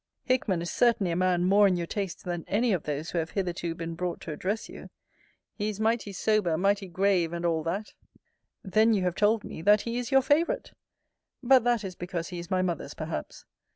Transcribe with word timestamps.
Hickman 0.23 0.63
is 0.63 0.71
certainly 0.71 1.11
a 1.11 1.15
man 1.15 1.43
more 1.43 1.67
in 1.67 1.75
your 1.77 1.85
taste 1.85 2.23
than 2.23 2.43
any 2.47 2.73
of 2.73 2.85
those 2.85 3.11
who 3.11 3.19
have 3.19 3.29
hitherto 3.29 3.75
been 3.75 3.93
brought 3.93 4.19
to 4.21 4.31
address 4.31 4.67
you. 4.67 4.89
He 5.53 5.69
is 5.69 5.79
mighty 5.79 6.11
sober, 6.11 6.57
mighty 6.57 6.87
grave, 6.87 7.33
and 7.33 7.45
all 7.45 7.61
that. 7.65 7.93
Then 8.63 8.95
you 8.95 9.03
have 9.03 9.13
told 9.13 9.43
me, 9.43 9.61
that 9.61 9.81
he 9.81 9.99
is 9.99 10.09
your 10.11 10.23
favourite. 10.23 10.71
But 11.43 11.63
that 11.65 11.83
is 11.83 11.93
because 11.93 12.29
he 12.29 12.39
is 12.39 12.49
my 12.49 12.63
mother's 12.63 12.95
perhaps. 12.95 13.45